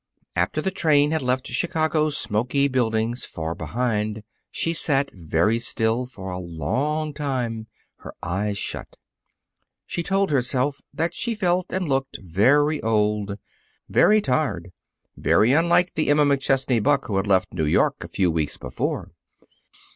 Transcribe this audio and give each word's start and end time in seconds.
After 0.35 0.63
the 0.63 0.71
train 0.71 1.11
had 1.11 1.21
left 1.21 1.45
Chicago's 1.45 2.17
smoky 2.17 2.67
buildings 2.67 3.23
far 3.23 3.53
behind, 3.53 4.23
she 4.49 4.73
sat 4.73 5.11
very 5.13 5.59
still 5.59 6.07
for 6.07 6.31
a 6.31 6.39
long 6.39 7.13
time, 7.13 7.67
her 7.97 8.15
eyes 8.23 8.57
shut. 8.57 8.97
She 9.85 10.01
told 10.01 10.31
herself 10.31 10.81
that 10.91 11.13
she 11.13 11.35
felt 11.35 11.67
and 11.71 11.87
looked 11.87 12.17
very 12.19 12.81
old, 12.81 13.37
very 13.89 14.21
tired, 14.21 14.71
very 15.15 15.53
unlike 15.53 15.93
the 15.93 16.09
Emma 16.09 16.25
McChesney 16.25 16.81
Buck 16.81 17.05
who 17.05 17.17
had 17.17 17.27
left 17.27 17.53
New 17.53 17.65
York 17.65 18.03
a 18.03 18.07
few 18.07 18.31
weeks 18.31 18.57
before. 18.57 19.11